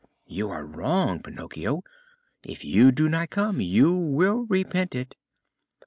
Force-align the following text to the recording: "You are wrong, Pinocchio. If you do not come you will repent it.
"You 0.25 0.49
are 0.49 0.65
wrong, 0.65 1.19
Pinocchio. 1.21 1.83
If 2.43 2.65
you 2.65 2.91
do 2.91 3.07
not 3.07 3.29
come 3.29 3.61
you 3.61 3.93
will 3.95 4.47
repent 4.47 4.95
it. 4.95 5.15